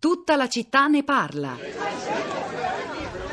Tutta 0.00 0.36
la 0.36 0.48
città 0.48 0.86
ne 0.86 1.02
parla. 1.02 1.56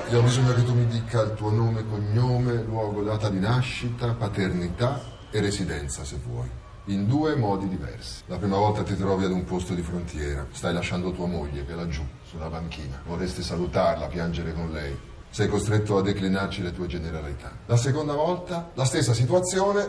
Io 0.10 0.18
ho 0.18 0.24
bisogno 0.24 0.52
che 0.56 0.64
tu 0.64 0.74
mi 0.74 0.88
dica 0.88 1.22
il 1.22 1.36
tuo 1.36 1.52
nome, 1.52 1.86
cognome, 1.88 2.64
luogo, 2.64 3.04
data 3.04 3.30
di 3.30 3.38
nascita, 3.38 4.14
paternità 4.14 5.00
e 5.30 5.42
residenza 5.42 6.04
se 6.04 6.18
vuoi. 6.26 6.50
In 6.86 7.08
due 7.08 7.36
modi 7.36 7.68
diversi. 7.68 8.24
La 8.26 8.38
prima 8.38 8.58
volta 8.58 8.82
ti 8.82 8.96
trovi 8.96 9.26
ad 9.26 9.32
un 9.32 9.44
posto 9.44 9.76
di 9.76 9.84
frontiera, 9.84 10.48
stai 10.54 10.74
lasciando 10.74 11.12
tua 11.12 11.28
moglie 11.28 11.64
che 11.68 11.74
è 11.74 11.76
laggiù, 11.76 12.02
sulla 12.28 12.50
banchina. 12.50 13.00
Vorresti 13.06 13.44
salutarla, 13.44 14.08
piangere 14.08 14.52
con 14.52 14.72
lei. 14.72 14.98
Sei 15.30 15.48
costretto 15.48 16.00
a 16.00 16.02
declinarci 16.02 16.64
le 16.64 16.74
tue 16.74 16.88
generalità. 16.88 17.52
La 17.68 17.78
seconda 17.78 18.14
volta, 18.14 18.72
la 18.74 18.86
stessa 18.86 19.14
situazione, 19.14 19.88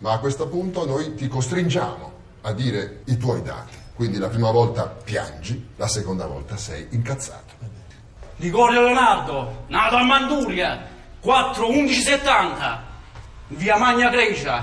ma 0.00 0.12
a 0.12 0.18
questo 0.18 0.46
punto 0.46 0.84
noi 0.84 1.14
ti 1.14 1.26
costringiamo 1.26 2.12
a 2.42 2.52
dire 2.52 3.00
i 3.06 3.16
tuoi 3.16 3.40
dati. 3.40 3.77
Quindi 3.98 4.18
la 4.18 4.28
prima 4.28 4.52
volta 4.52 4.86
piangi, 4.86 5.70
la 5.74 5.88
seconda 5.88 6.24
volta 6.26 6.56
sei 6.56 6.86
incazzato. 6.92 7.54
Ligorio 8.36 8.82
Leonardo, 8.82 9.64
nato 9.66 9.96
a 9.96 10.04
Manduria, 10.04 10.86
4-11-70, 11.20 12.78
via 13.48 13.76
Magna 13.76 14.08
Grecia, 14.08 14.62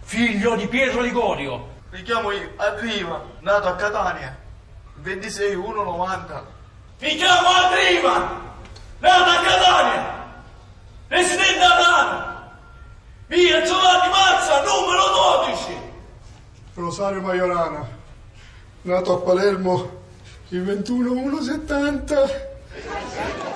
figlio 0.00 0.56
di 0.56 0.66
Pietro 0.66 1.00
Ligorio. 1.00 1.74
Mi 1.92 2.02
chiamo 2.02 2.32
io, 2.32 2.54
Arriva, 2.56 3.24
nato 3.38 3.68
a 3.68 3.76
Catania, 3.76 4.36
26-1-90. 5.00 6.42
Mi 7.02 7.14
chiamo 7.14 7.48
Arriva, 7.50 8.40
nato 8.98 9.30
a 9.30 9.42
Catania, 9.44 10.34
residente 11.06 11.64
a 11.64 11.76
Milano, 11.76 12.50
via 13.28 13.62
Giovanni 13.62 14.10
Mazza, 14.10 14.60
numero 14.64 15.44
12. 15.46 15.76
Rosario 16.74 17.20
Maiorana, 17.20 18.00
nato 18.82 19.14
a 19.14 19.20
Palermo 19.20 20.00
il 20.48 20.62
21-1-70. 20.62 23.51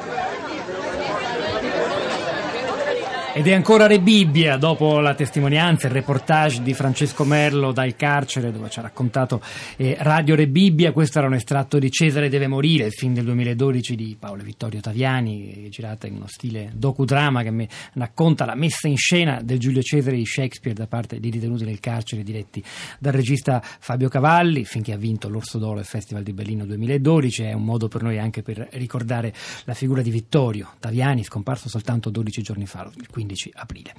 Ed 3.37 3.47
è 3.47 3.53
ancora 3.53 3.87
Re 3.87 4.01
Bibbia, 4.01 4.57
dopo 4.57 4.99
la 4.99 5.13
testimonianza, 5.13 5.89
il 5.89 5.93
reportage 5.93 6.63
di 6.63 6.73
Francesco 6.73 7.23
Merlo 7.25 7.71
dal 7.71 7.95
carcere 7.95 8.51
dove 8.51 8.71
ci 8.71 8.79
ha 8.79 8.83
raccontato 8.83 9.43
eh, 9.77 9.95
Radio 10.01 10.35
Re 10.35 10.49
Bibbia. 10.49 10.91
Questo 10.93 11.19
era 11.19 11.27
un 11.27 11.35
estratto 11.35 11.79
di 11.79 11.91
Cesare 11.91 12.31
deve 12.31 12.47
morire, 12.47 12.87
il 12.87 12.93
film 12.93 13.13
del 13.13 13.25
2012 13.25 13.95
di 13.95 14.17
Paolo 14.19 14.43
Vittorio 14.43 14.81
Taviani, 14.81 15.69
girata 15.69 16.07
in 16.07 16.15
uno 16.15 16.29
stile 16.29 16.71
docudrama 16.73 17.43
che 17.43 17.51
mi 17.51 17.69
racconta 17.93 18.47
la 18.47 18.55
messa 18.55 18.89
in 18.89 18.97
scena 18.97 19.43
del 19.43 19.59
Giulio 19.59 19.83
Cesare 19.83 20.17
di 20.17 20.25
Shakespeare 20.25 20.75
da 20.75 20.87
parte 20.87 21.21
di 21.21 21.29
detenuti 21.29 21.67
nel 21.67 21.79
carcere 21.79 22.23
diretti 22.23 22.65
dal 22.99 23.13
regista 23.13 23.61
Fabio 23.63 24.09
Cavalli, 24.09 24.65
finché 24.65 24.95
ha 24.95 24.97
vinto 24.97 25.29
l'Orso 25.29 25.59
d'Oro 25.59 25.79
al 25.79 25.85
Festival 25.85 26.23
di 26.23 26.33
Berlino 26.33 26.65
2012. 26.65 27.43
È 27.43 27.53
un 27.53 27.65
modo 27.65 27.89
per 27.89 28.03
noi 28.03 28.19
anche 28.19 28.41
per 28.41 28.67
ricordare 28.73 29.35
la 29.65 29.75
figura 29.75 30.01
di 30.01 30.09
Vittorio 30.09 30.71
Taviani, 30.79 31.23
scomparso 31.23 31.69
soltanto 31.69 32.09
12 32.09 32.41
giorni 32.41 32.65
fa, 32.65 32.91
il 32.97 33.09
15 33.27 33.53
aprile. 33.57 33.95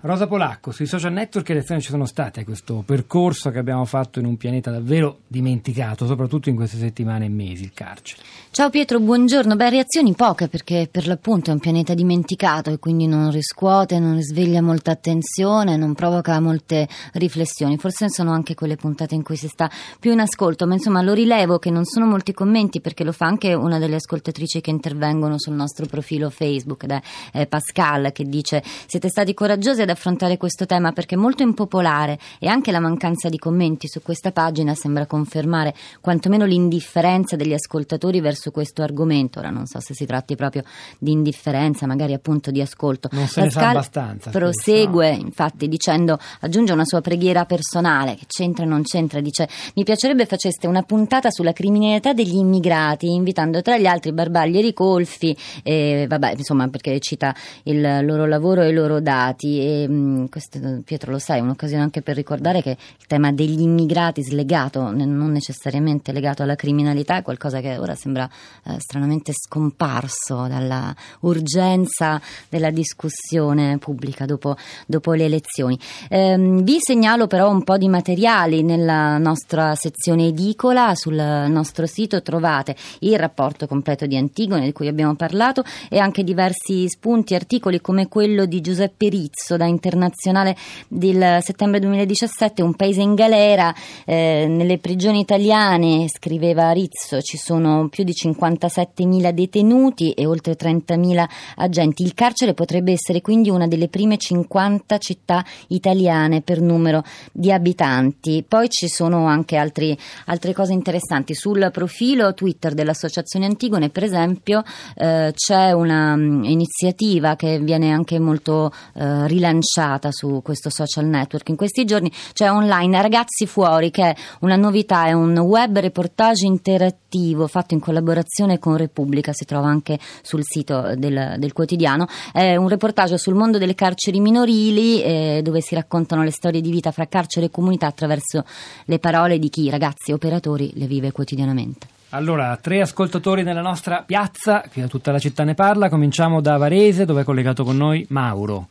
Rosa 0.00 0.26
Polacco, 0.26 0.72
sui 0.72 0.86
social 0.86 1.12
network 1.12 1.46
che 1.46 1.54
lezioni 1.54 1.80
ci 1.80 1.90
sono 1.90 2.06
state 2.06 2.40
a 2.40 2.44
questo 2.44 2.82
percorso 2.84 3.50
che 3.50 3.58
abbiamo 3.58 3.84
fatto 3.84 4.18
in 4.18 4.26
un 4.26 4.36
pianeta 4.36 4.72
davvero 4.72 5.20
dimenticato, 5.28 6.06
soprattutto 6.06 6.48
in 6.48 6.56
queste 6.56 6.76
settimane 6.76 7.26
e 7.26 7.28
mesi, 7.28 7.62
il 7.62 7.72
carcere. 7.72 8.20
Ciao 8.50 8.68
Pietro, 8.68 8.98
buongiorno. 8.98 9.54
Beh, 9.54 9.70
reazioni 9.70 10.12
poche 10.14 10.48
perché 10.48 10.88
per 10.90 11.06
l'appunto 11.06 11.50
è 11.50 11.52
un 11.52 11.60
pianeta 11.60 11.94
dimenticato 11.94 12.70
e 12.70 12.78
quindi 12.78 13.06
non 13.06 13.30
riscuote, 13.30 14.00
non 14.00 14.16
risveglia 14.16 14.60
molta 14.60 14.90
attenzione, 14.90 15.76
non 15.76 15.94
provoca 15.94 16.40
molte 16.40 16.88
riflessioni. 17.12 17.78
Forse 17.78 18.10
sono 18.10 18.32
anche 18.32 18.54
quelle 18.54 18.74
puntate 18.74 19.14
in 19.14 19.22
cui 19.22 19.36
si 19.36 19.46
sta 19.46 19.70
più 20.00 20.10
in 20.10 20.18
ascolto, 20.20 20.66
ma 20.66 20.74
insomma 20.74 21.00
lo 21.00 21.12
rilevo 21.12 21.60
che 21.60 21.70
non 21.70 21.84
sono 21.84 22.06
molti 22.06 22.32
commenti 22.32 22.80
perché 22.80 23.04
lo 23.04 23.12
fa 23.12 23.26
anche 23.26 23.54
una 23.54 23.78
delle 23.78 23.94
ascoltatrici 23.94 24.60
che 24.60 24.70
intervengono 24.70 25.38
sul 25.38 25.54
nostro 25.54 25.86
profilo 25.86 26.28
Facebook 26.28 26.82
ed 26.82 26.90
è 26.90 27.00
eh, 27.32 27.46
Pascal 27.46 28.10
che 28.10 28.24
dice 28.24 28.62
siete 28.86 29.08
stati 29.08 29.34
coraggiosi 29.34 29.82
ad 29.82 29.90
affrontare 29.90 30.36
questo 30.36 30.66
tema 30.66 30.92
perché 30.92 31.14
è 31.14 31.18
molto 31.18 31.42
impopolare 31.42 32.18
e 32.38 32.48
anche 32.48 32.72
la 32.72 32.80
mancanza 32.80 33.28
di 33.28 33.38
commenti 33.38 33.88
su 33.88 34.02
questa 34.02 34.32
pagina 34.32 34.74
sembra 34.74 35.06
confermare 35.06 35.74
quantomeno 36.00 36.44
l'indifferenza 36.44 37.36
degli 37.36 37.52
ascoltatori 37.52 38.20
verso 38.20 38.50
questo 38.50 38.82
argomento. 38.82 39.38
Ora 39.38 39.50
non 39.50 39.66
so 39.66 39.80
se 39.80 39.94
si 39.94 40.06
tratti 40.06 40.36
proprio 40.36 40.64
di 40.98 41.12
indifferenza, 41.12 41.86
magari 41.86 42.12
appunto 42.12 42.50
di 42.50 42.60
ascolto. 42.60 43.08
Non 43.12 43.26
se 43.26 43.42
Pascal 43.42 43.44
ne 43.44 43.50
sa 43.50 43.70
abbastanza. 43.70 44.30
Prosegue 44.30 45.08
questo, 45.08 45.22
no? 45.22 45.26
infatti 45.26 45.68
dicendo, 45.68 46.18
aggiunge 46.40 46.72
una 46.72 46.84
sua 46.84 47.00
preghiera 47.00 47.44
personale 47.44 48.14
che 48.14 48.26
c'entra 48.26 48.64
o 48.64 48.68
non 48.68 48.82
c'entra, 48.82 49.20
dice 49.20 49.48
mi 49.74 49.84
piacerebbe 49.84 50.26
faceste 50.26 50.66
una 50.66 50.82
puntata 50.82 51.30
sulla 51.30 51.52
criminalità 51.52 52.12
degli 52.12 52.36
immigrati, 52.36 53.12
invitando 53.12 53.62
tra 53.62 53.78
gli 53.78 53.86
altri 53.86 54.12
Barbaglieri 54.12 54.72
Colfi, 54.72 55.36
e, 55.62 56.06
vabbè, 56.08 56.34
insomma 56.36 56.68
perché 56.68 56.98
cita 57.00 57.34
il 57.64 58.04
loro 58.04 58.26
lavoro 58.26 58.61
e 58.62 58.70
i 58.70 58.74
loro 58.74 59.00
dati. 59.00 59.60
E, 59.60 59.88
mh, 59.88 60.28
questo, 60.28 60.58
Pietro 60.84 61.12
lo 61.12 61.18
sai, 61.18 61.38
è 61.38 61.42
un'occasione 61.42 61.82
anche 61.82 62.02
per 62.02 62.16
ricordare 62.16 62.62
che 62.62 62.70
il 62.70 63.06
tema 63.06 63.32
degli 63.32 63.60
immigrati 63.60 64.22
slegato, 64.22 64.90
non 64.92 65.30
necessariamente 65.30 66.12
legato 66.12 66.42
alla 66.42 66.56
criminalità, 66.56 67.16
è 67.16 67.22
qualcosa 67.22 67.60
che 67.60 67.78
ora 67.78 67.94
sembra 67.94 68.28
eh, 68.64 68.76
stranamente 68.78 69.32
scomparso 69.32 70.46
dalla 70.46 70.94
urgenza 71.20 72.20
della 72.48 72.70
discussione 72.70 73.78
pubblica 73.78 74.26
dopo, 74.26 74.56
dopo 74.86 75.12
le 75.12 75.24
elezioni. 75.24 75.78
Ehm, 76.08 76.62
vi 76.62 76.78
segnalo 76.80 77.26
però 77.26 77.50
un 77.50 77.64
po' 77.64 77.76
di 77.76 77.88
materiali 77.88 78.62
nella 78.62 79.18
nostra 79.18 79.74
sezione 79.74 80.26
edicola, 80.28 80.94
sul 80.94 81.14
nostro 81.14 81.86
sito 81.86 82.22
trovate 82.22 82.76
il 83.00 83.18
rapporto 83.18 83.66
completo 83.66 84.06
di 84.06 84.16
Antigone 84.16 84.64
di 84.64 84.72
cui 84.72 84.88
abbiamo 84.88 85.14
parlato 85.14 85.64
e 85.88 85.98
anche 85.98 86.24
diversi 86.24 86.88
spunti, 86.88 87.34
articoli 87.34 87.80
come 87.80 88.08
quello 88.08 88.44
di 88.44 88.51
Giuseppe 88.60 89.08
Rizzo 89.08 89.56
da 89.56 89.66
Internazionale 89.66 90.56
del 90.88 91.38
settembre 91.42 91.80
2017, 91.80 92.62
Un 92.62 92.74
paese 92.74 93.00
in 93.00 93.14
galera, 93.14 93.74
eh, 94.04 94.46
nelle 94.48 94.78
prigioni 94.78 95.20
italiane, 95.20 96.08
scriveva 96.08 96.70
Rizzo, 96.72 97.20
ci 97.20 97.36
sono 97.36 97.88
più 97.88 98.04
di 98.04 98.12
57.000 98.12 99.30
detenuti 99.30 100.12
e 100.12 100.26
oltre 100.26 100.56
30.000 100.56 101.28
agenti. 101.56 102.02
Il 102.02 102.14
carcere 102.14 102.54
potrebbe 102.54 102.92
essere 102.92 103.20
quindi 103.20 103.50
una 103.50 103.66
delle 103.66 103.88
prime 103.88 104.16
50 104.16 104.98
città 104.98 105.44
italiane 105.68 106.40
per 106.42 106.60
numero 106.60 107.02
di 107.32 107.52
abitanti. 107.52 108.44
Poi 108.46 108.68
ci 108.68 108.88
sono 108.88 109.26
anche 109.26 109.56
altri, 109.56 109.96
altre 110.26 110.52
cose 110.52 110.72
interessanti. 110.72 111.34
Sul 111.34 111.70
profilo 111.72 112.34
Twitter 112.34 112.74
dell'Associazione 112.74 113.46
Antigone, 113.46 113.88
per 113.88 114.04
esempio, 114.04 114.62
eh, 114.96 115.32
c'è 115.34 115.72
un'iniziativa 115.72 117.36
che 117.36 117.58
viene 117.58 117.90
anche 117.92 118.18
molto 118.32 118.72
eh, 118.94 119.26
rilanciata 119.26 120.08
su 120.10 120.40
questo 120.42 120.70
social 120.70 121.04
network. 121.04 121.48
In 121.50 121.56
questi 121.56 121.84
giorni 121.84 122.10
c'è 122.32 122.50
online 122.50 123.02
Ragazzi 123.02 123.46
Fuori, 123.46 123.90
che 123.90 124.02
è 124.10 124.14
una 124.40 124.56
novità, 124.56 125.06
è 125.06 125.12
un 125.12 125.38
web 125.38 125.78
reportage 125.78 126.46
interattivo 126.46 127.46
fatto 127.46 127.74
in 127.74 127.80
collaborazione 127.80 128.58
con 128.58 128.76
Repubblica, 128.76 129.32
si 129.34 129.44
trova 129.44 129.68
anche 129.68 129.98
sul 130.22 130.42
sito 130.44 130.94
del, 130.96 131.36
del 131.38 131.52
quotidiano. 131.52 132.06
È 132.32 132.56
un 132.56 132.68
reportage 132.68 133.18
sul 133.18 133.34
mondo 133.34 133.58
delle 133.58 133.74
carceri 133.74 134.18
minorili 134.18 135.02
eh, 135.02 135.40
dove 135.42 135.60
si 135.60 135.74
raccontano 135.74 136.22
le 136.22 136.30
storie 136.30 136.62
di 136.62 136.70
vita 136.70 136.90
fra 136.90 137.06
carcere 137.06 137.46
e 137.46 137.50
comunità 137.50 137.86
attraverso 137.86 138.44
le 138.86 138.98
parole 138.98 139.38
di 139.38 139.50
chi, 139.50 139.68
ragazzi 139.68 140.12
operatori, 140.12 140.72
le 140.74 140.86
vive 140.86 141.12
quotidianamente. 141.12 141.91
Allora, 142.14 142.58
tre 142.60 142.82
ascoltatori 142.82 143.42
nella 143.42 143.62
nostra 143.62 144.02
piazza, 144.04 144.62
qui 144.70 144.82
da 144.82 144.86
tutta 144.86 145.12
la 145.12 145.18
città 145.18 145.44
ne 145.44 145.54
parla. 145.54 145.88
Cominciamo 145.88 146.42
da 146.42 146.58
Varese, 146.58 147.06
dove 147.06 147.22
è 147.22 147.24
collegato 147.24 147.64
con 147.64 147.78
noi 147.78 148.04
Mauro. 148.10 148.68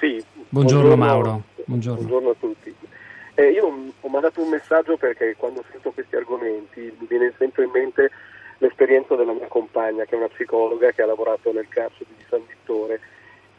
Sì. 0.00 0.20
Buongiorno, 0.48 0.96
Mauro. 0.96 1.42
Buongiorno. 1.64 2.00
buongiorno 2.00 2.30
a 2.30 2.34
tutti. 2.40 2.74
Eh, 3.34 3.50
io 3.50 3.72
ho 4.00 4.08
mandato 4.08 4.42
un 4.42 4.48
messaggio 4.48 4.96
perché 4.96 5.36
quando 5.36 5.62
sento 5.70 5.92
questi 5.92 6.16
argomenti 6.16 6.92
mi 6.98 7.06
viene 7.06 7.32
sempre 7.38 7.66
in 7.66 7.70
mente 7.70 8.10
l'esperienza 8.58 9.14
della 9.14 9.32
mia 9.32 9.46
compagna, 9.46 10.04
che 10.04 10.16
è 10.16 10.18
una 10.18 10.26
psicologa 10.26 10.90
che 10.90 11.02
ha 11.02 11.06
lavorato 11.06 11.52
nel 11.52 11.68
carcere 11.68 12.10
di 12.16 12.24
San 12.28 12.40
Vittore 12.48 12.98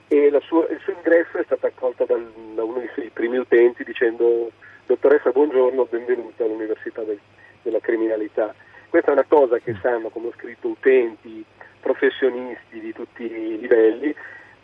e 0.10 0.30
sua, 0.46 0.68
il 0.70 0.80
suo 0.84 0.92
ingresso 0.92 1.38
è 1.38 1.44
stato 1.46 1.66
accolto 1.66 2.04
dal, 2.04 2.30
da 2.54 2.64
uno 2.66 2.80
dei 2.80 2.90
suoi 2.94 3.10
primi 3.14 3.38
utenti 3.38 3.86
dicendo 3.86 4.52
dottoressa 4.86 5.32
buongiorno, 5.32 5.88
benvenuta 5.90 6.44
all'Università 6.44 7.04
del, 7.04 7.20
della 7.62 7.80
Criminalità. 7.80 8.54
Questa 8.92 9.12
è 9.12 9.14
una 9.14 9.26
cosa 9.26 9.58
che 9.60 9.74
sanno, 9.82 10.10
come 10.10 10.28
ho 10.28 10.34
scritto, 10.34 10.68
utenti, 10.68 11.46
professionisti 11.80 12.78
di 12.82 12.92
tutti 12.92 13.24
i 13.24 13.58
livelli, 13.58 14.14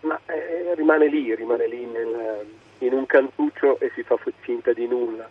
ma 0.02 0.20
eh, 0.26 0.76
rimane 0.76 1.08
lì, 1.08 1.34
rimane 1.34 1.66
lì 1.66 1.86
nel, 1.86 2.46
in 2.80 2.92
un 2.92 3.06
cantuccio 3.06 3.80
e 3.80 3.90
si 3.96 4.04
fa 4.04 4.18
finta 4.42 4.74
di 4.74 4.86
nulla. 4.86 5.30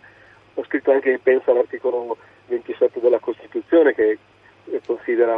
Ho 0.55 0.65
scritto 0.65 0.93
anche, 0.93 1.21
penso, 1.23 1.51
all'articolo 1.51 2.17
27 2.47 2.99
della 3.01 3.19
Costituzione 3.19 3.93
che 3.93 4.19
considera 4.87 5.37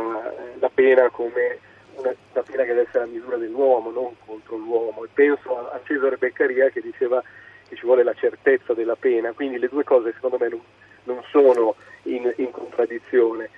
la 0.60 0.70
pena 0.72 1.08
come 1.10 1.58
una, 1.96 2.14
la 2.34 2.42
pena 2.42 2.62
che 2.62 2.74
deve 2.74 2.82
essere 2.82 3.06
la 3.06 3.10
misura 3.10 3.38
dell'uomo, 3.38 3.90
non 3.90 4.14
contro 4.24 4.56
l'uomo. 4.56 5.02
E 5.02 5.08
penso 5.12 5.58
a, 5.58 5.72
a 5.72 5.80
Cesare 5.82 6.16
Beccaria 6.16 6.68
che 6.68 6.80
diceva 6.80 7.20
che 7.68 7.74
ci 7.74 7.84
vuole 7.84 8.04
la 8.04 8.14
certezza 8.14 8.72
della 8.72 8.94
pena, 8.94 9.32
quindi 9.32 9.58
le 9.58 9.66
due 9.66 9.82
cose 9.82 10.12
secondo 10.12 10.36
me 10.38 10.48
non, 10.48 10.60
non 11.08 11.22
sono 11.30 11.74
in, 12.02 12.32
in 12.36 12.50
contraddizione. 12.50 13.48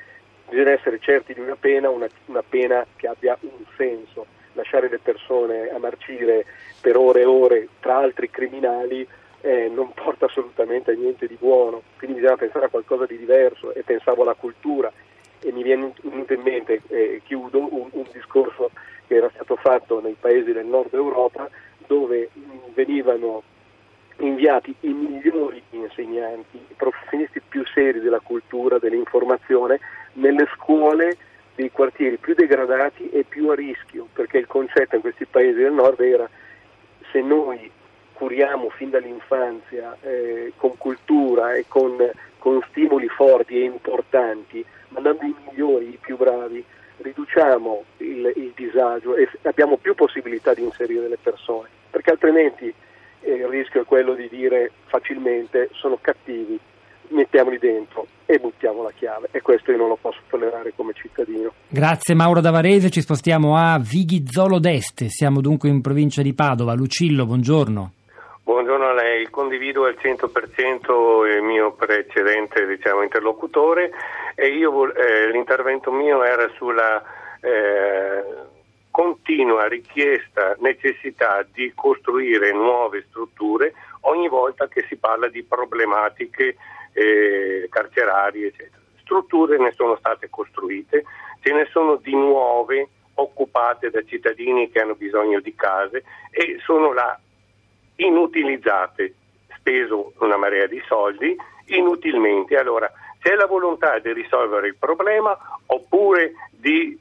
bisogna 0.49 0.71
essere 0.71 0.99
certi 1.01 1.35
di 1.35 1.41
una 1.41 1.57
pena, 1.57 1.91
una, 1.91 2.09
una 2.27 2.43
pena 2.43 2.87
che 2.97 3.09
abbia 3.09 3.37
un 3.41 3.65
senso. 3.77 4.27
Lasciare 4.55 4.89
le 4.89 4.99
persone 4.99 5.69
a 5.69 5.79
marcire 5.79 6.45
per 6.81 6.97
ore 6.97 7.21
e 7.21 7.25
ore 7.25 7.69
tra 7.81 7.99
altri 7.99 8.31
criminali 8.31 9.07
eh, 9.43 9.69
non 9.69 9.93
porta 9.93 10.27
assolutamente 10.27 10.91
a 10.91 10.95
niente 10.95 11.27
di 11.27 11.37
buono, 11.39 11.83
quindi 11.97 12.19
bisogna 12.19 12.37
pensare 12.37 12.67
a 12.67 12.69
qualcosa 12.69 13.07
di 13.07 13.17
diverso 13.17 13.73
e 13.73 13.83
pensavo 13.83 14.23
alla 14.23 14.35
cultura 14.35 14.93
e 15.41 15.53
mi 15.53 15.63
viene 15.63 15.93
in 16.03 16.41
mente, 16.43 16.83
eh, 16.89 17.23
chiudo, 17.25 17.59
un, 17.59 17.89
un, 17.91 18.05
discorso 18.13 18.71
che 19.07 19.15
era 19.15 19.31
stato 19.33 19.57
fatto 19.57 20.01
nei 20.01 20.17
paesi 20.19 20.53
del 20.53 20.67
nord 20.67 20.93
Europa 20.93 21.49
dove 21.87 22.29
venivano 22.75 23.43
inviati 24.21 24.75
i 24.81 24.93
migliori 24.93 25.63
insegnanti, 25.71 26.57
i 26.57 26.75
professionisti 26.77 27.41
più 27.47 27.65
seri 27.67 28.01
della 28.01 28.21
cultura, 28.21 28.79
dell'informazione, 28.79 29.81
nelle 30.15 30.47
scuole 30.55 31.17
dei 31.55 31.71
quartieri 31.71 32.17
più 32.17 32.35
degradati 32.35 33.11
e 33.11 33.25
più 33.29 33.49
a 33.49 33.55
rischio, 33.55 34.09
perché 34.13 34.39
il 34.39 34.47
concetto 34.47 34.95
in 34.97 35.03
questi 35.03 35.27
paesi 35.27 35.59
del 35.59 35.73
nord 35.73 36.01
era 36.01 36.29
se 37.11 37.21
noi 37.21 37.71
curiamo 38.13 38.69
fin 38.71 38.91
dall'infanzia 38.91 39.97
eh, 40.03 40.53
con 40.57 40.77
cultura 40.77 41.55
e 41.55 41.65
con, 41.69 41.97
con 42.39 42.63
stimoli 42.69 43.09
forti 43.09 43.61
e 43.61 43.65
importanti, 43.65 44.65
mandando 44.89 45.25
i 45.25 45.35
migliori, 45.47 45.89
i 45.89 45.99
più 46.01 46.17
bravi, 46.17 46.65
riduciamo 46.99 47.85
il, 47.99 48.33
il, 48.37 48.53
disagio 48.55 49.17
e 49.17 49.27
abbiamo 49.43 49.79
più 49.79 49.95
possibilità 49.95 50.53
di 50.53 50.63
inserire 50.63 51.09
le 51.09 51.19
persone, 51.21 51.69
perché 51.91 52.11
altrimenti 52.11 52.73
eh, 53.21 53.33
il 53.33 53.47
rischio 53.47 53.83
è 53.83 53.85
quello 53.85 54.15
di 54.15 54.29
dire 54.29 54.71
facilmente 54.87 55.71
sono 55.73 55.99
cattivi, 56.01 56.59
mettiamoli 57.09 57.59
dentro 57.59 58.07
e 58.27 58.39
buttiamo 58.39 58.83
la 58.83 58.93
chiave 58.93 59.29
e 59.33 59.41
questo 59.43 59.73
io 59.73 59.77
non 59.77 59.89
lo 59.89 59.99
posso 60.01 60.21
tollerare 60.29 60.73
come 60.75 60.93
cittadino. 60.95 61.53
Grazie 61.69 62.15
Mauro 62.15 62.41
Davarese, 62.41 62.91
ci 62.91 63.01
spostiamo 63.01 63.57
a 63.57 63.79
Vighizzolo 63.79 64.59
d'Este, 64.59 65.09
siamo 65.09 65.41
dunque 65.41 65.69
in 65.69 65.81
provincia 65.81 66.23
di 66.23 66.35
Padova. 66.35 66.75
Lucillo, 66.75 67.27
buongiorno. 67.27 67.93
Buongiorno 68.43 68.87
a 68.87 68.95
lei, 68.95 69.29
condivido 69.31 69.85
al 69.85 69.97
100% 70.01 71.37
il 71.37 71.43
mio 71.43 71.73
precedente 71.73 72.67
diciamo, 72.67 73.03
interlocutore 73.03 73.91
e 74.35 74.49
io, 74.49 74.93
eh, 74.93 75.31
l'intervento 75.31 75.93
mio 75.93 76.25
era 76.25 76.49
sulla 76.57 77.01
eh, 77.41 78.23
continua 79.01 79.67
richiesta, 79.67 80.57
necessità 80.59 81.43
di 81.51 81.73
costruire 81.75 82.53
nuove 82.53 83.07
strutture 83.09 83.73
ogni 84.03 84.29
volta 84.29 84.69
che 84.69 84.85
si 84.91 84.97
parla 84.97 85.29
di 85.29 85.43
problematiche 85.43 86.57
eh, 86.93 87.67
carcerarie, 87.71 88.49
eccetera. 88.49 88.83
Strutture 89.01 89.57
ne 89.57 89.73
sono 89.73 89.97
state 89.97 90.29
costruite, 90.29 91.05
ce 91.41 91.51
ne 91.55 91.67
sono 91.71 91.97
di 91.97 92.13
nuove 92.13 92.91
occupate 93.15 93.89
da 93.89 94.03
cittadini 94.05 94.71
che 94.71 94.81
hanno 94.81 94.97
bisogno 94.97 95.41
di 95.41 95.55
case 95.55 96.05
e 96.31 96.59
sono 96.63 96.93
là 96.93 97.19
inutilizzate, 97.97 99.15
speso 99.57 100.13
una 100.19 100.37
marea 100.37 100.67
di 100.67 100.83
soldi 100.87 101.35
inutilmente. 101.69 102.55
Allora, 102.59 102.93
c'è 103.19 103.35
la 103.35 103.47
volontà 103.47 103.99
di 103.99 104.13
risolvere 104.13 104.67
il 104.67 104.77
problema 104.77 105.35
oppure 105.65 106.35
di 106.51 107.00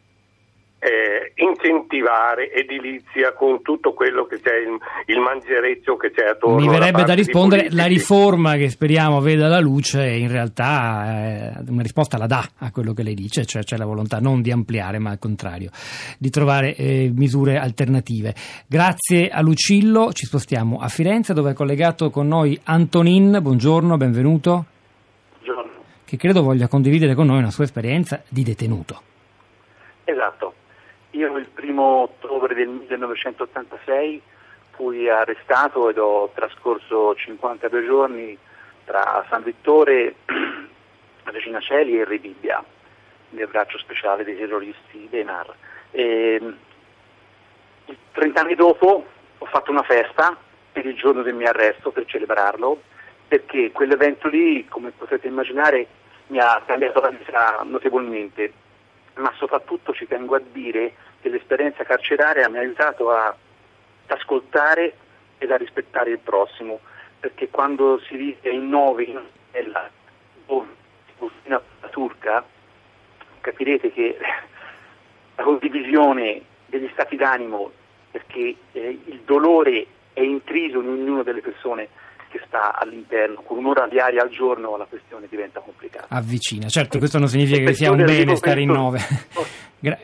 eh, 0.79 1.33
incentivare 1.35 2.51
edilizia 2.51 3.33
con 3.33 3.61
tutto 3.61 3.93
quello 3.93 4.25
che 4.25 4.39
c'è, 4.39 4.55
il, 4.55 4.77
il 5.07 5.19
mangereccio 5.19 5.97
che 5.97 6.11
c'è 6.11 6.27
attorno. 6.27 6.55
Mi 6.55 6.69
verrebbe 6.69 7.03
da 7.03 7.13
rispondere 7.13 7.67
la 7.71 7.85
riforma 7.85 8.55
che 8.55 8.69
speriamo 8.69 9.19
veda 9.19 9.47
la 9.47 9.59
luce 9.59 10.07
in 10.07 10.31
realtà 10.31 11.57
eh, 11.57 11.63
una 11.67 11.81
risposta 11.81 12.17
la 12.17 12.27
dà 12.27 12.43
a 12.59 12.71
quello 12.71 12.93
che 12.93 13.03
lei 13.03 13.13
dice, 13.13 13.45
cioè 13.45 13.63
c'è 13.63 13.75
la 13.75 13.85
volontà 13.85 14.19
non 14.19 14.41
di 14.41 14.51
ampliare 14.51 14.99
ma 14.99 15.11
al 15.11 15.19
contrario 15.19 15.69
di 16.17 16.29
trovare 16.29 16.75
eh, 16.75 17.11
misure 17.13 17.57
alternative. 17.57 18.33
Grazie 18.65 19.27
a 19.27 19.41
Lucillo, 19.41 20.13
ci 20.13 20.25
spostiamo 20.25 20.79
a 20.79 20.87
Firenze 20.87 21.33
dove 21.33 21.51
è 21.51 21.53
collegato 21.53 22.09
con 22.09 22.27
noi 22.27 22.57
Antonin, 22.63 23.39
buongiorno, 23.41 23.97
benvenuto. 23.97 24.65
Buongiorno. 25.33 25.71
Che 26.05 26.17
credo 26.17 26.41
voglia 26.41 26.69
condividere 26.69 27.15
con 27.15 27.27
noi 27.27 27.39
una 27.39 27.51
sua 27.51 27.65
esperienza 27.65 28.23
di 28.29 28.43
detenuto. 28.43 29.01
Esatto. 30.05 30.53
Io 31.11 31.38
il 31.38 31.47
primo 31.47 32.03
ottobre 32.03 32.53
del 32.53 32.67
1986 32.67 34.21
fui 34.71 35.09
arrestato 35.09 35.89
ed 35.89 35.97
ho 35.97 36.31
trascorso 36.35 37.15
52 37.15 37.85
giorni 37.85 38.38
tra 38.85 39.25
San 39.27 39.44
Vittore, 39.44 40.15
Regina 41.23 41.59
Celi 41.59 42.00
e 42.00 42.06
Rebibbia, 42.06 42.63
nel 43.29 43.47
braccio 43.47 43.77
speciale 43.79 44.23
dei 44.23 44.38
terroristi 44.38 45.07
Denar. 45.09 45.53
E, 45.91 46.53
30 48.12 48.41
anni 48.41 48.55
dopo 48.55 49.05
ho 49.38 49.45
fatto 49.45 49.71
una 49.71 49.83
festa 49.83 50.38
per 50.71 50.85
il 50.85 50.95
giorno 50.95 51.23
del 51.23 51.33
mio 51.33 51.50
arresto, 51.50 51.91
per 51.91 52.05
celebrarlo, 52.05 52.81
perché 53.27 53.71
quell'evento 53.71 54.27
lì, 54.27 54.67
come 54.67 54.91
potete 54.91 55.27
immaginare, 55.27 55.88
mi 56.27 56.39
ha 56.39 56.62
cambiato 56.65 57.01
la 57.01 57.09
vita 57.09 57.62
notevolmente 57.63 58.53
ma 59.15 59.33
soprattutto 59.38 59.94
ci 59.94 60.07
tengo 60.07 60.35
a 60.35 60.41
dire 60.51 60.94
che 61.21 61.29
l'esperienza 61.29 61.83
carceraria 61.83 62.50
mi 62.50 62.57
ha 62.57 62.61
aiutato 62.61 63.11
a 63.11 63.35
ascoltare 64.07 64.95
ed 65.38 65.51
a 65.51 65.57
rispettare 65.57 66.11
il 66.11 66.19
prossimo, 66.19 66.79
perché 67.19 67.50
quando 67.50 68.00
si 68.00 68.15
vive 68.15 68.50
in 68.50 68.69
nove 68.69 69.07
nella 69.51 69.89
cucina 70.45 71.61
turca 71.89 72.45
capirete 73.41 73.91
che 73.91 74.17
la 75.35 75.44
condivisione 75.44 76.41
degli 76.65 76.89
stati 76.91 77.15
d'animo, 77.15 77.71
perché 78.12 78.55
eh, 78.71 79.00
il 79.05 79.21
dolore 79.25 79.85
è 80.13 80.21
intriso 80.21 80.81
in 80.81 80.88
ognuno 80.89 81.23
delle 81.23 81.41
persone 81.41 81.89
che 82.29 82.41
sta 82.47 82.77
all'interno, 82.77 83.41
con 83.41 83.57
un'ora 83.57 83.87
di 83.87 83.99
aria 83.99 84.21
al 84.21 84.29
giorno 84.29 84.77
la 84.77 84.85
questione 84.85 85.27
diventa 85.29 85.59
complicata. 85.59 86.07
Avvicina, 86.09 86.67
certo, 86.67 86.97
questo 86.97 87.19
non 87.19 87.27
significa 87.27 87.63
che 87.65 87.73
sia 87.73 87.91
un 87.91 88.03
bene 88.03 88.35
stare 88.35 88.61
in 88.61 88.69
nove. 88.69 88.99
Gra- 89.79 89.97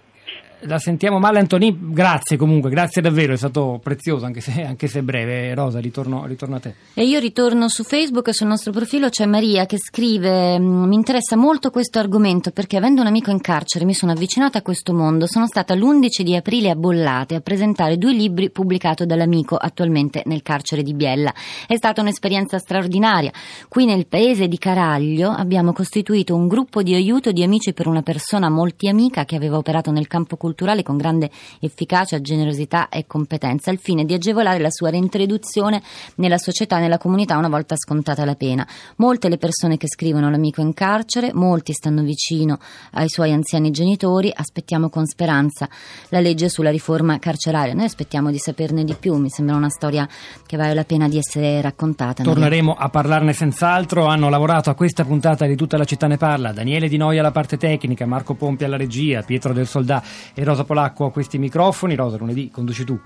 la 0.62 0.80
sentiamo 0.80 1.20
male 1.20 1.40
Antoni, 1.40 1.78
grazie 1.80 2.38
comunque, 2.38 2.70
grazie 2.70 3.02
davvero, 3.02 3.34
è 3.34 3.38
stato 3.38 3.80
prezioso 3.84 4.26
anche 4.26 4.42
se, 4.42 4.64
anche 4.64 4.88
se 4.88 5.04
breve. 5.04 5.54
Rosa, 5.54 5.80
ritorno, 5.80 6.26
ritorno, 6.26 6.56
a 6.56 6.60
te. 6.60 6.74
E 6.94 7.06
io 7.06 7.20
ritorno 7.20 7.70
su 7.70 7.84
Facebook, 7.84 8.34
sul 8.34 8.48
nostro 8.48 8.72
profilo 8.72 9.10
c'è 9.10 9.26
Maria 9.26 9.66
che 9.66 9.78
scrive 9.78 10.58
mm, 10.60 10.84
mi 10.86 10.96
interessa 10.96 11.36
molto 11.36 11.70
questo 11.70 12.00
argomento 12.00 12.52
perché 12.52 12.78
avendo 12.78 13.02
un 13.02 13.08
amico 13.08 13.32
in 13.32 13.42
carcere 13.42 13.86
mi 13.86 13.94
sono 13.94 14.14
avvicinata 14.14 14.60
a 14.60 14.62
questo 14.62 14.94
mondo, 14.94 15.28
sono 15.28 15.46
stata 15.46 15.76
l'11 15.76 16.22
di 16.22 16.36
aprile 16.36 16.70
a 16.72 16.76
Bollate 16.76 17.36
a 17.36 17.42
presentare 17.42 17.98
due 17.98 18.14
libri 18.14 18.50
pubblicati 18.50 19.06
dall'amico 19.06 19.56
attualmente 19.56 20.24
nel 20.26 20.42
carcere 20.42 20.82
di 20.82 20.94
Biella. 20.94 21.34
È 21.68 21.76
stata 21.76 22.02
un'esperienza 22.02 22.58
straordinaria. 22.58 23.32
Qui 23.68 23.86
nel 23.86 24.08
paese 24.08 24.48
di 24.48 24.58
Caraglio 24.58 25.30
abbiamo 25.30 25.74
costituito 25.74 26.36
un 26.36 26.48
gruppo 26.48 26.82
di 26.82 26.94
aiuto 26.94 27.32
di 27.32 27.44
amici 27.44 27.74
per 27.74 27.88
una 27.88 28.02
persona 28.02 28.50
molti 28.50 28.88
amica 28.88 29.26
che 29.26 29.36
aveva 29.36 29.58
operato 29.58 29.92
nel 29.92 30.08
campo 30.08 30.38
culturale 30.38 30.45
culturale 30.46 30.84
con 30.84 30.96
grande 30.96 31.32
efficacia, 31.60 32.22
generosità 32.22 32.88
e 32.90 33.08
competenza, 33.08 33.72
al 33.72 33.80
fine 33.80 34.06
di 34.06 34.14
agevolare 34.14 34.60
la 34.60 34.70
sua 34.70 34.92
reintroduzione 34.92 35.82
nella 36.18 36.38
società 36.38 36.78
e 36.78 36.82
nella 36.82 37.00
comunità 37.00 37.36
una 37.36 37.50
volta 37.50 37.76
scontata 37.76 38.24
la 38.26 38.36
pena. 38.36 38.68
Molte 38.98 39.28
le 39.28 39.40
persone 39.40 39.78
che 39.78 39.88
scrivono 39.88 40.30
l'amico 40.30 40.62
in 40.62 40.74
carcere, 40.76 41.34
molti 41.34 41.74
stanno 41.74 42.04
vicino 42.04 42.60
ai 42.92 43.10
suoi 43.10 43.32
anziani 43.32 43.72
genitori, 43.72 44.32
aspettiamo 44.34 44.90
con 44.90 45.08
speranza 45.08 45.68
la 46.10 46.20
legge 46.20 46.48
sulla 46.48 46.70
riforma 46.70 47.18
carceraria. 47.18 47.74
Noi 47.74 47.86
aspettiamo 47.86 48.30
di 48.30 48.38
saperne 48.38 48.84
di 48.84 48.94
più, 48.94 49.16
mi 49.16 49.30
sembra 49.30 49.56
una 49.56 49.70
storia 49.70 50.08
che 50.46 50.58
vale 50.58 50.76
la 50.76 50.84
pena 50.84 51.10
di 51.10 51.18
essere 51.18 51.60
raccontata. 51.60 52.22
Torneremo 52.22 52.74
a 52.74 52.90
parlarne 52.90 53.34
senz'altro, 53.34 54.06
hanno 54.06 54.30
lavorato 54.30 54.70
a 54.70 54.76
questa 54.76 55.04
puntata 55.06 55.48
di 55.48 55.56
Tutta 55.56 55.78
la 55.78 55.86
città 55.86 56.06
ne 56.06 56.18
parla, 56.18 56.52
Daniele 56.52 56.88
Di 56.88 56.98
Noia 56.98 57.22
alla 57.22 57.32
parte 57.32 57.58
tecnica, 57.58 58.06
Marco 58.06 58.36
Pompi 58.36 58.64
alla 58.64 58.78
regia, 58.78 59.24
Pietro 59.24 59.54
del 59.54 59.66
Soldà 59.66 60.04
e 60.36 60.44
Rosa 60.44 60.66
Polacco 60.66 61.06
a 61.06 61.12
questi 61.12 61.38
microfoni. 61.38 61.96
Rosa, 61.96 62.18
lunedì 62.18 62.52
conduci 62.52 62.84
tu. 62.84 63.00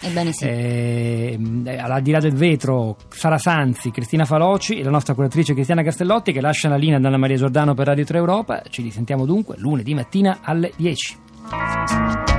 Ebbene 0.00 0.32
sì. 0.32 0.46
eh, 0.48 1.38
al 1.78 2.02
di 2.02 2.10
là 2.10 2.18
del 2.18 2.34
vetro, 2.34 2.96
Sara 3.08 3.38
Sanzi, 3.38 3.90
Cristina 3.90 4.24
Faloci 4.24 4.78
e 4.78 4.82
la 4.82 4.90
nostra 4.90 5.14
curatrice 5.14 5.52
Cristiana 5.54 5.82
Castellotti 5.82 6.32
che 6.32 6.40
lascia 6.40 6.68
la 6.68 6.76
linea 6.76 6.96
ad 6.96 7.04
Anna 7.04 7.18
Maria 7.18 7.36
Giordano 7.36 7.74
per 7.74 7.86
Radio 7.86 8.04
3 8.04 8.18
Europa. 8.18 8.62
Ci 8.68 8.82
risentiamo 8.82 9.26
dunque 9.26 9.56
lunedì 9.58 9.94
mattina 9.94 10.38
alle 10.42 10.72
10. 10.74 12.29